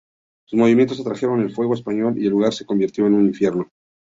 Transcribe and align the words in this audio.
Sus 0.45 0.57
movimientos 0.57 0.99
atrajeron 0.99 1.41
el 1.41 1.53
fuego 1.53 1.75
español 1.75 2.17
y 2.17 2.25
el 2.25 2.31
lugar 2.31 2.51
se 2.53 2.65
convirtió 2.65 3.05
en 3.05 3.13
un 3.13 3.27
infierno. 3.27 3.69